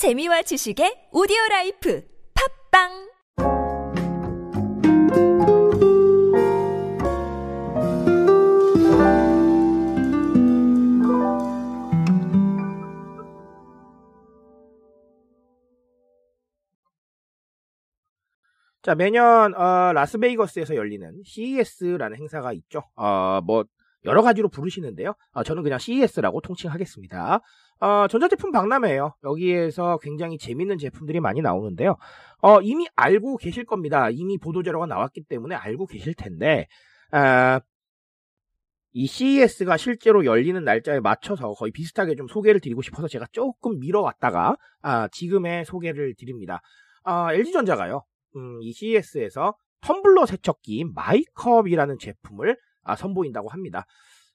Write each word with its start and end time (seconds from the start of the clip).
재미와 0.00 0.40
지식의 0.40 1.12
오디오 1.12 1.36
라이프 1.50 2.02
팟빵 2.72 2.88
자, 18.80 18.94
매년, 18.94 19.54
어, 19.54 19.92
라스베이거스에서 19.92 20.76
열리는 20.76 21.12
CES라는 21.26 22.16
행사가 22.16 22.54
있죠. 22.54 22.84
어, 22.96 23.42
뭐, 23.42 23.64
여러 24.04 24.22
가지로 24.22 24.48
부르시는데요. 24.48 25.14
어, 25.32 25.42
저는 25.42 25.62
그냥 25.62 25.78
CES라고 25.78 26.40
통칭하겠습니다. 26.40 27.40
어, 27.80 28.06
전자제품 28.08 28.52
박람회예요. 28.52 29.14
여기에서 29.24 29.98
굉장히 30.02 30.38
재밌는 30.38 30.78
제품들이 30.78 31.20
많이 31.20 31.40
나오는데요. 31.40 31.96
어, 32.42 32.60
이미 32.60 32.86
알고 32.96 33.36
계실 33.38 33.64
겁니다. 33.64 34.10
이미 34.10 34.38
보도자료가 34.38 34.86
나왔기 34.86 35.24
때문에 35.28 35.54
알고 35.54 35.86
계실 35.86 36.14
텐데, 36.14 36.66
아, 37.10 37.60
이 38.92 39.06
CES가 39.06 39.76
실제로 39.76 40.24
열리는 40.24 40.62
날짜에 40.64 41.00
맞춰서 41.00 41.52
거의 41.52 41.70
비슷하게 41.70 42.16
좀 42.16 42.26
소개를 42.26 42.60
드리고 42.60 42.82
싶어서 42.82 43.06
제가 43.06 43.26
조금 43.32 43.78
미뤄왔다가, 43.78 44.56
아, 44.82 45.08
지금의 45.08 45.64
소개를 45.64 46.14
드립니다. 46.18 46.60
아, 47.04 47.32
LG전자가요. 47.32 48.02
음, 48.36 48.58
이 48.62 48.72
CES에서 48.72 49.54
텀블러 49.82 50.26
세척기 50.26 50.84
마이컵이라는 50.94 51.98
제품을 51.98 52.56
아, 52.90 52.96
선보인다고 52.96 53.48
합니다. 53.48 53.86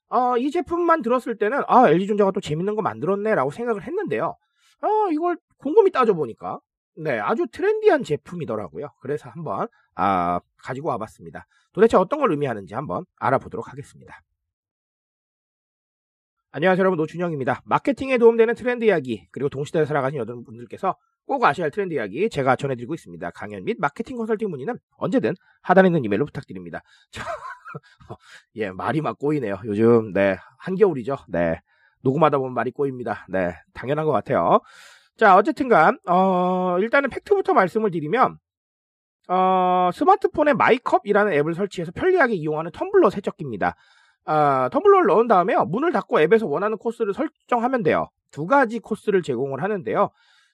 어, 0.10 0.38
이 0.38 0.52
제품만 0.52 1.02
들었을 1.02 1.38
때는 1.38 1.64
아, 1.68 1.90
LG전자가 1.90 2.32
또 2.32 2.40
재밌는 2.40 2.76
거 2.76 2.82
만들었네라고 2.82 3.52
생각을 3.52 3.84
했는데요. 3.84 4.36
어, 4.82 5.12
이걸 5.12 5.38
곰곰이 5.58 5.92
따져보니까 5.92 6.60
네, 6.98 7.20
아주 7.20 7.46
트렌디한 7.52 8.04
제품이더라고요. 8.04 8.90
그래서 9.02 9.30
한번 9.30 9.68
아, 9.96 10.40
가지고 10.58 10.90
와봤습니다. 10.90 11.46
도대체 11.74 11.98
어떤 11.98 12.20
걸 12.20 12.32
의미하는지 12.32 12.74
한번 12.74 13.06
알아보도록 13.18 13.72
하겠습니다. 13.72 14.22
안녕하세요 16.52 16.80
여러분 16.80 16.96
노준영입니다. 16.98 17.64
마케팅에 17.66 18.18
도움되는 18.18 18.56
트렌드 18.56 18.86
이야기 18.86 19.28
그리고 19.32 19.50
동시대에 19.50 19.84
살아가신 19.84 20.20
여러분들께서 20.20 20.96
꼭 21.26 21.44
아셔야 21.44 21.66
할 21.66 21.72
트렌드 21.72 21.94
이야기 21.94 22.30
제가 22.30 22.56
전해드리고 22.56 22.94
있습니다. 22.94 23.30
강연 23.32 23.66
및 23.66 23.76
마케팅 23.78 24.16
컨설팅 24.16 24.50
문의는 24.50 24.80
언제든 24.96 25.34
하단에 25.64 25.90
있는 25.90 26.06
이메일로 26.06 26.26
부탁드립니다. 26.26 26.82
예, 28.56 28.72
말이 28.72 29.02
막 29.02 29.18
꼬이네요. 29.18 29.60
요즘, 29.66 30.14
네, 30.14 30.38
한겨울이죠. 30.60 31.18
네, 31.28 31.62
녹음하다 32.02 32.38
보면 32.38 32.54
말이 32.54 32.72
꼬입니다. 32.72 33.26
네, 33.30 33.56
당연한 33.74 34.06
것 34.06 34.12
같아요. 34.12 34.60
자, 35.18 35.36
어쨌든간, 35.36 36.00
어, 36.08 36.78
일단은 36.80 37.10
팩트부터 37.10 37.54
말씀을 37.54 37.92
드리면, 37.92 38.38
어, 39.28 39.90
스마트폰에 39.94 40.54
마이컵이라는 40.54 41.34
앱을 41.34 41.56
설치해서 41.56 41.92
편리하게 41.92 42.36
이용하는 42.36 42.72
텀블러 42.72 43.10
세척기입니다. 43.10 43.76
아, 44.26 44.70
텀블러를 44.70 45.08
넣은 45.08 45.28
다음에요. 45.28 45.66
문을 45.66 45.92
닫고 45.92 46.20
앱에서 46.22 46.48
원하는 46.48 46.78
코스를 46.78 47.14
설정하면 47.14 47.84
돼요. 47.84 48.10
두 48.32 48.46
가지 48.46 48.80
코스를 48.80 49.22
제공을 49.22 49.64
하는데요. 49.64 50.10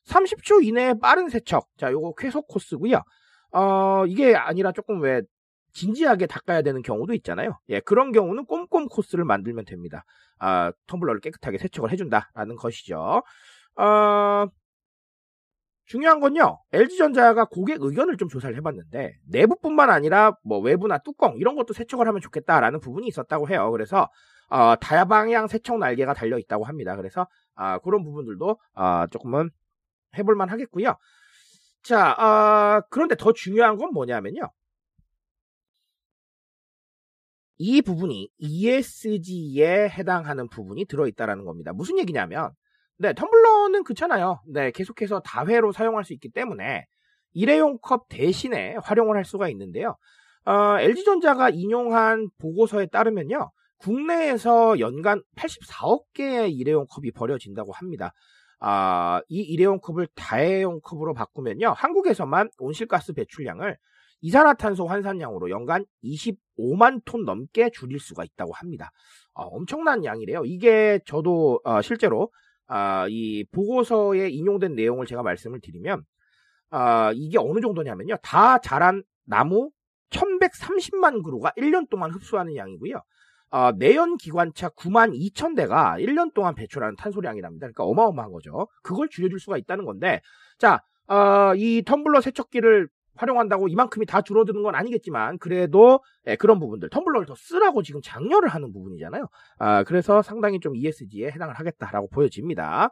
30초 0.05 0.63
이내에 0.63 0.95
빠른 1.01 1.29
세척. 1.29 1.67
자, 1.77 1.91
요거 1.91 2.13
쾌속 2.17 2.47
코스고요. 2.47 3.01
어, 3.53 4.05
이게 4.07 4.35
아니라 4.35 4.71
조금 4.71 5.01
왜 5.01 5.21
진지하게 5.73 6.27
닦아야 6.27 6.61
되는 6.61 6.81
경우도 6.81 7.13
있잖아요. 7.15 7.59
예, 7.69 7.79
그런 7.79 8.11
경우는 8.11 8.45
꼼꼼 8.45 8.87
코스를 8.87 9.25
만들면 9.25 9.65
됩니다. 9.65 10.03
아, 10.39 10.71
텀블러를 10.87 11.21
깨끗하게 11.21 11.57
세척을 11.57 11.91
해준다라는 11.91 12.55
것이죠. 12.55 13.23
어, 13.77 14.45
중요한 15.85 16.19
건요, 16.19 16.59
LG전자가 16.71 17.45
고객 17.45 17.81
의견을 17.81 18.17
좀 18.17 18.29
조사를 18.29 18.55
해봤는데, 18.55 19.13
내부뿐만 19.29 19.89
아니라 19.89 20.33
뭐 20.43 20.59
외부나 20.59 20.99
뚜껑, 20.99 21.35
이런 21.37 21.55
것도 21.55 21.73
세척을 21.73 22.07
하면 22.07 22.21
좋겠다라는 22.21 22.79
부분이 22.79 23.07
있었다고 23.07 23.49
해요. 23.49 23.69
그래서, 23.71 24.09
어, 24.49 24.75
다방향 24.77 25.47
세척 25.47 25.79
날개가 25.79 26.13
달려 26.13 26.37
있다고 26.37 26.63
합니다. 26.63 26.95
그래서, 26.95 27.27
아, 27.55 27.77
그런 27.79 28.03
부분들도, 28.03 28.57
아, 28.73 29.07
조금은 29.11 29.49
해볼만 30.17 30.49
하겠고요. 30.49 30.95
자, 31.83 32.15
아, 32.17 32.81
그런데 32.89 33.15
더 33.15 33.33
중요한 33.33 33.77
건 33.77 33.91
뭐냐면요. 33.91 34.49
이 37.63 37.83
부분이 37.83 38.27
ESG에 38.39 39.87
해당하는 39.87 40.49
부분이 40.49 40.85
들어있다라는 40.85 41.45
겁니다. 41.45 41.71
무슨 41.73 41.99
얘기냐면, 41.99 42.49
네, 42.97 43.13
텀블러는 43.13 43.83
그렇잖아요. 43.83 44.41
네, 44.47 44.71
계속해서 44.71 45.19
다회로 45.19 45.71
사용할 45.71 46.03
수 46.03 46.13
있기 46.13 46.29
때문에 46.31 46.85
일회용 47.33 47.77
컵 47.79 48.09
대신에 48.09 48.77
활용을 48.83 49.15
할 49.15 49.25
수가 49.25 49.47
있는데요. 49.49 49.95
어, 50.45 50.79
LG전자가 50.79 51.51
인용한 51.51 52.29
보고서에 52.39 52.87
따르면요. 52.87 53.51
국내에서 53.77 54.79
연간 54.79 55.21
84억 55.35 56.05
개의 56.13 56.51
일회용 56.53 56.87
컵이 56.87 57.11
버려진다고 57.11 57.73
합니다. 57.73 58.11
아, 58.59 59.21
이 59.27 59.39
일회용 59.39 59.79
컵을 59.79 60.07
다회용 60.15 60.79
컵으로 60.81 61.13
바꾸면요. 61.13 61.73
한국에서만 61.77 62.49
온실가스 62.57 63.13
배출량을 63.13 63.77
이산화탄소 64.21 64.87
환산량으로 64.87 65.49
연간 65.49 65.85
25만 66.03 67.01
톤 67.05 67.25
넘게 67.25 67.71
줄일 67.71 67.99
수가 67.99 68.23
있다고 68.23 68.53
합니다. 68.53 68.91
어, 69.33 69.43
엄청난 69.43 70.05
양이래요. 70.05 70.43
이게 70.45 70.99
저도 71.05 71.59
어, 71.63 71.81
실제로 71.81 72.31
어, 72.67 73.07
이 73.09 73.45
보고서에 73.51 74.29
인용된 74.29 74.75
내용을 74.75 75.05
제가 75.05 75.23
말씀을 75.23 75.59
드리면 75.61 76.03
어, 76.71 77.11
이게 77.13 77.37
어느 77.37 77.59
정도냐면요. 77.59 78.17
다 78.21 78.59
자란 78.59 79.03
나무 79.25 79.71
1130만 80.11 81.23
그루가 81.23 81.51
1년 81.57 81.89
동안 81.89 82.11
흡수하는 82.11 82.55
양이고요. 82.55 83.01
어, 83.51 83.71
내연 83.73 84.15
기관차 84.15 84.69
9만 84.69 85.13
2천 85.13 85.55
대가 85.55 85.97
1년 85.99 86.33
동안 86.33 86.55
배출하는 86.55 86.95
탄소량이랍니다. 86.95 87.67
그러니까 87.67 87.83
어마어마한 87.83 88.31
거죠. 88.31 88.67
그걸 88.81 89.09
줄여줄 89.09 89.39
수가 89.39 89.57
있다는 89.57 89.83
건데, 89.83 90.21
자, 90.57 90.81
어, 91.07 91.53
이 91.55 91.81
텀블러 91.81 92.21
세척기를 92.21 92.87
활용한다고 93.15 93.67
이만큼이 93.67 94.05
다 94.05 94.21
줄어드는 94.21 94.63
건 94.63 94.75
아니겠지만 94.75 95.37
그래도 95.39 95.99
예, 96.27 96.35
그런 96.35 96.59
부분들 96.59 96.89
텀블러를 96.89 97.27
더 97.27 97.35
쓰라고 97.35 97.83
지금 97.83 98.01
장려를 98.03 98.49
하는 98.49 98.71
부분이잖아요. 98.71 99.27
아, 99.59 99.83
그래서 99.83 100.21
상당히 100.21 100.59
좀 100.59 100.75
ESG에 100.75 101.27
해당을 101.31 101.55
하겠다라고 101.55 102.09
보여집니다. 102.09 102.89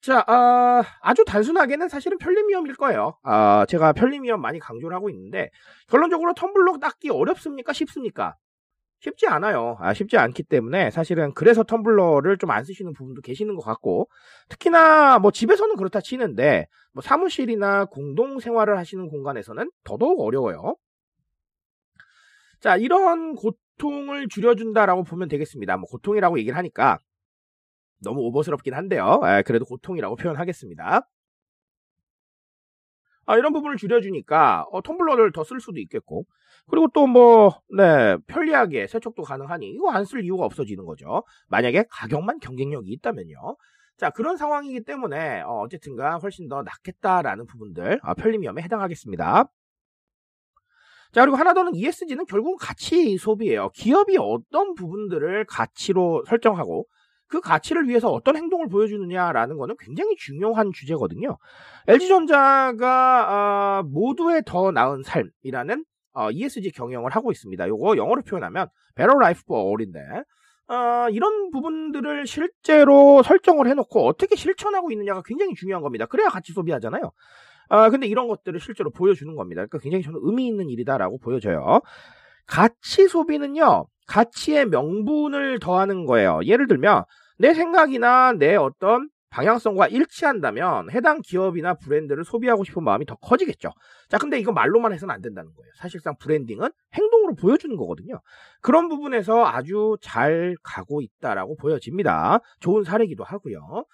자, 0.00 0.22
아, 0.28 0.84
아주 1.00 1.24
단순하게는 1.24 1.88
사실은 1.88 2.18
편리미엄일 2.18 2.76
거예요. 2.76 3.18
아, 3.22 3.66
제가 3.66 3.92
편리미엄 3.92 4.40
많이 4.40 4.58
강조를 4.58 4.94
하고 4.94 5.10
있는데 5.10 5.50
결론적으로 5.88 6.32
텀블러 6.34 6.78
닦기 6.80 7.10
어렵습니까? 7.10 7.72
쉽습니까? 7.72 8.36
쉽지 9.06 9.26
않아요. 9.28 9.76
아, 9.80 9.94
쉽지 9.94 10.16
않기 10.18 10.42
때문에 10.42 10.90
사실은 10.90 11.32
그래서 11.34 11.62
텀블러를 11.62 12.38
좀 12.40 12.50
안 12.50 12.64
쓰시는 12.64 12.92
부분도 12.92 13.22
계시는 13.22 13.54
것 13.54 13.62
같고 13.62 14.08
특히나 14.48 15.18
뭐 15.18 15.30
집에서는 15.30 15.76
그렇다 15.76 16.00
치는데 16.00 16.66
뭐 16.92 17.02
사무실이나 17.02 17.84
공동 17.86 18.38
생활을 18.40 18.78
하시는 18.78 19.08
공간에서는 19.08 19.70
더더욱 19.84 20.20
어려워요. 20.20 20.76
자, 22.60 22.76
이런 22.76 23.34
고통을 23.34 24.28
줄여준다라고 24.28 25.02
보면 25.04 25.28
되겠습니다. 25.28 25.76
뭐 25.76 25.86
고통이라고 25.88 26.38
얘기를 26.38 26.56
하니까 26.56 26.98
너무 28.02 28.20
오버스럽긴 28.22 28.74
한데요. 28.74 29.20
아, 29.22 29.42
그래도 29.42 29.64
고통이라고 29.66 30.16
표현하겠습니다. 30.16 31.06
아, 33.26 33.36
이런 33.36 33.52
부분을 33.52 33.76
줄여주니까 33.76 34.66
어, 34.70 34.80
텀블러를 34.82 35.32
더 35.34 35.42
쓸 35.44 35.60
수도 35.60 35.78
있겠고 35.80 36.24
그리고 36.70 36.88
또 36.94 37.06
뭐, 37.06 37.60
네, 37.76 38.16
편리하게 38.26 38.86
세척도 38.88 39.22
가능하니 39.22 39.68
이거 39.70 39.90
안 39.90 40.04
쓸 40.04 40.24
이유가 40.24 40.44
없어지는 40.44 40.84
거죠. 40.84 41.22
만약에 41.48 41.84
가격만 41.90 42.40
경쟁력이 42.40 42.90
있다면요. 42.92 43.56
자, 43.98 44.10
그런 44.10 44.36
상황이기 44.36 44.84
때문에 44.84 45.42
어, 45.46 45.66
쨌든간 45.70 46.20
훨씬 46.20 46.48
더 46.48 46.62
낫겠다라는 46.62 47.46
부분들 47.46 48.00
어, 48.02 48.14
편리미엄에 48.14 48.62
해당하겠습니다. 48.62 49.44
자, 51.12 51.20
그리고 51.22 51.36
하나 51.36 51.54
더는 51.54 51.74
ESG는 51.74 52.26
결국은 52.26 52.56
가치 52.60 53.16
소비예요. 53.16 53.70
기업이 53.70 54.16
어떤 54.18 54.74
부분들을 54.74 55.44
가치로 55.46 56.24
설정하고 56.26 56.86
그 57.28 57.40
가치를 57.40 57.88
위해서 57.88 58.10
어떤 58.10 58.36
행동을 58.36 58.68
보여주느냐라는 58.68 59.56
것은 59.56 59.76
굉장히 59.78 60.14
중요한 60.16 60.70
주제거든요. 60.72 61.38
LG전자가 61.88 63.80
어, 63.80 63.82
모두의 63.84 64.42
더 64.46 64.70
나은 64.70 65.02
삶이라는 65.02 65.84
어, 66.12 66.30
ESG 66.30 66.72
경영을 66.72 67.10
하고 67.10 67.30
있습니다. 67.30 67.68
요거 67.68 67.96
영어로 67.96 68.22
표현하면 68.22 68.68
Better 68.94 69.16
Life 69.18 69.42
for 69.46 69.68
All인데 69.68 70.00
어, 70.68 71.08
이런 71.10 71.50
부분들을 71.50 72.26
실제로 72.26 73.22
설정을 73.22 73.68
해놓고 73.68 74.06
어떻게 74.06 74.34
실천하고 74.34 74.90
있느냐가 74.90 75.22
굉장히 75.24 75.54
중요한 75.54 75.82
겁니다. 75.82 76.06
그래야 76.06 76.28
같이 76.28 76.52
소비하잖아요. 76.52 77.12
어, 77.68 77.90
근데 77.90 78.06
이런 78.06 78.28
것들을 78.28 78.58
실제로 78.60 78.90
보여주는 78.90 79.32
겁니다. 79.34 79.60
그러니까 79.60 79.78
굉장히 79.78 80.02
저는 80.02 80.20
의미 80.22 80.46
있는 80.46 80.68
일이다라고 80.68 81.18
보여져요. 81.18 81.80
가치 82.46 83.08
소비는요, 83.08 83.86
가치의 84.06 84.66
명분을 84.66 85.58
더하는 85.58 86.06
거예요. 86.06 86.40
예를 86.44 86.66
들면, 86.66 87.04
내 87.38 87.54
생각이나 87.54 88.32
내 88.32 88.56
어떤 88.56 89.08
방향성과 89.30 89.88
일치한다면 89.88 90.90
해당 90.90 91.20
기업이나 91.20 91.74
브랜드를 91.74 92.24
소비하고 92.24 92.64
싶은 92.64 92.82
마음이 92.82 93.04
더 93.04 93.16
커지겠죠. 93.16 93.70
자, 94.08 94.16
근데 94.16 94.38
이거 94.38 94.52
말로만 94.52 94.92
해서는 94.94 95.14
안 95.14 95.20
된다는 95.20 95.52
거예요. 95.54 95.70
사실상 95.76 96.14
브랜딩은 96.18 96.70
행동으로 96.94 97.34
보여주는 97.34 97.76
거거든요. 97.76 98.20
그런 98.62 98.88
부분에서 98.88 99.44
아주 99.44 99.98
잘 100.00 100.56
가고 100.62 101.02
있다라고 101.02 101.56
보여집니다. 101.56 102.38
좋은 102.60 102.84
사례기도 102.84 103.24
하고요. 103.24 103.84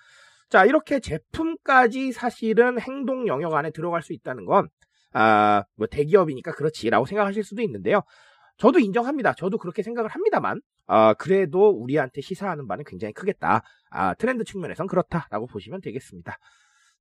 자, 0.49 0.65
이렇게 0.65 1.01
제품까지 1.01 2.13
사실은 2.13 2.79
행동 2.79 3.27
영역 3.27 3.55
안에 3.55 3.71
들어갈 3.71 4.03
수 4.03 4.13
있다는 4.13 4.45
건, 4.45 4.69
아, 5.13 5.65
뭐 5.77 5.87
대기업이니까 5.89 6.53
그렇지라고 6.53 7.07
생각하실 7.07 7.43
수도 7.43 7.63
있는데요. 7.63 8.03
저도 8.57 8.79
인정합니다. 8.79 9.35
저도 9.35 9.59
그렇게 9.59 9.83
생각을 9.83 10.11
합니다만, 10.11 10.61
아, 10.87 11.15
그래도 11.15 11.71
우리한테 11.71 12.21
시사하는 12.21 12.69
바는 12.69 12.85
굉장히 12.87 13.13
크겠다. 13.13 13.63
아, 13.91 14.15
트렌드 14.15 14.45
측면에선 14.45 14.87
그렇다라고 14.87 15.47
보시면 15.47 15.81
되겠습니다. 15.81 16.37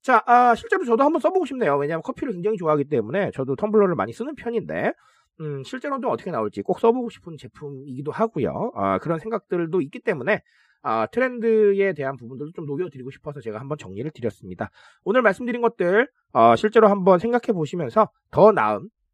자, 0.01 0.23
아, 0.25 0.55
실제로 0.55 0.83
저도 0.85 1.03
한번 1.03 1.19
써보고 1.19 1.45
싶네요. 1.45 1.77
왜냐하면 1.77 2.01
커피를 2.01 2.33
굉장히 2.33 2.57
좋아하기 2.57 2.85
때문에 2.85 3.31
저도 3.31 3.55
텀블러를 3.55 3.95
많이 3.95 4.13
쓰는 4.13 4.35
편인데, 4.35 4.93
음, 5.41 5.63
실제로는 5.63 6.07
어떻게 6.09 6.31
나올지 6.31 6.61
꼭 6.61 6.79
써보고 6.79 7.09
싶은 7.09 7.37
제품이기도 7.37 8.11
하고요. 8.11 8.71
아, 8.75 8.97
그런 8.99 9.19
생각들도 9.19 9.81
있기 9.81 9.99
때문에 9.99 10.41
아, 10.83 11.05
트렌드에 11.07 11.93
대한 11.93 12.17
부분들도 12.17 12.53
좀 12.53 12.65
녹여드리고 12.65 13.11
싶어서 13.11 13.39
제가 13.39 13.59
한번 13.59 13.77
정리를 13.77 14.09
드렸습니다. 14.11 14.69
오늘 15.03 15.21
말씀드린 15.21 15.61
것들 15.61 16.07
어, 16.33 16.55
실제로 16.55 16.87
한번 16.87 17.19
생각해 17.19 17.53
보시면서 17.53 18.09
더 18.31 18.51
나은 18.51 18.89